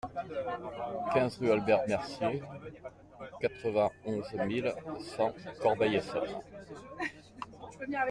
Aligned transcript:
quinze 1.13 1.37
rue 1.37 1.51
Albert 1.51 1.83
Mercier, 1.87 2.41
quatre-vingt-onze 3.39 4.33
mille 4.47 4.73
cent 5.15 5.31
Corbeil-Essonnes 5.61 6.39